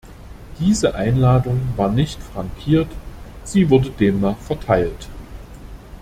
Diese 0.59 0.95
Einladung 0.95 1.59
war 1.75 1.91
nicht 1.91 2.19
frankiert, 2.23 2.89
sie 3.43 3.69
wurde 3.69 3.91
demnach 3.91 4.35
verteilt. 4.39 5.07